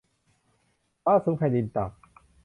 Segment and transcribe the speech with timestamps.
[1.03, 1.93] ฟ้าสูงแผ่นดินต่ำ